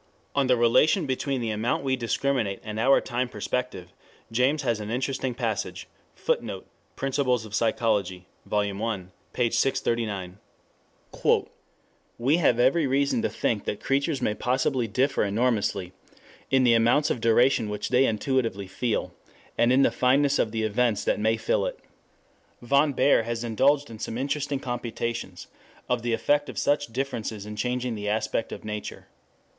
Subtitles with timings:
[0.33, 3.93] On the relation between the amount we discriminate and our time perspective
[4.31, 6.65] James has an interesting passage: [Footnote:
[6.97, 7.13] Op.
[7.13, 7.37] cit., Vol.
[7.37, 9.51] I, p.
[9.51, 11.49] 639.]
[12.17, 15.93] "We have every reason to think that creatures may possibly differ enormously
[16.49, 19.13] in the amounts of duration which they intuitively feel,
[19.55, 21.77] and in the fineness of the events that may fill it.
[22.63, 25.45] Von Baer has indulged in some interesting computations
[25.87, 29.05] of the effect of such differences in changing the aspect of Nature.